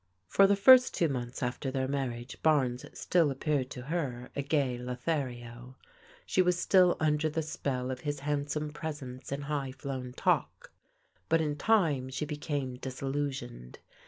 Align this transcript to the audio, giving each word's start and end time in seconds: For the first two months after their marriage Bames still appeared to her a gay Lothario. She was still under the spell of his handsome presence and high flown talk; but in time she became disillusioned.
For 0.27 0.47
the 0.47 0.55
first 0.55 0.95
two 0.95 1.07
months 1.09 1.43
after 1.43 1.69
their 1.69 1.87
marriage 1.87 2.39
Bames 2.41 2.85
still 2.97 3.29
appeared 3.29 3.69
to 3.69 3.83
her 3.83 4.31
a 4.35 4.41
gay 4.41 4.75
Lothario. 4.79 5.75
She 6.25 6.41
was 6.41 6.57
still 6.57 6.97
under 6.99 7.29
the 7.29 7.43
spell 7.43 7.91
of 7.91 7.99
his 7.99 8.21
handsome 8.21 8.71
presence 8.71 9.31
and 9.31 9.43
high 9.43 9.71
flown 9.73 10.13
talk; 10.13 10.71
but 11.29 11.39
in 11.39 11.55
time 11.55 12.09
she 12.09 12.25
became 12.25 12.77
disillusioned. 12.77 13.77